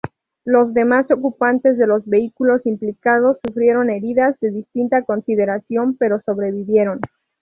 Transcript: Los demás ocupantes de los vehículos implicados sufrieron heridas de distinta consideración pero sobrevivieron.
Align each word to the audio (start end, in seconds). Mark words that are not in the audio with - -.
Los 0.45 0.73
demás 0.73 1.05
ocupantes 1.11 1.77
de 1.77 1.85
los 1.85 2.07
vehículos 2.07 2.65
implicados 2.65 3.37
sufrieron 3.45 3.91
heridas 3.91 4.35
de 4.39 4.49
distinta 4.49 5.03
consideración 5.03 5.95
pero 5.95 6.19
sobrevivieron. 6.25 7.01